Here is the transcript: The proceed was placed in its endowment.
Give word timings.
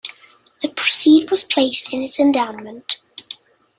The 0.63 0.69
proceed 0.69 1.29
was 1.29 1.43
placed 1.43 1.93
in 1.93 2.01
its 2.01 2.19
endowment. 2.19 2.97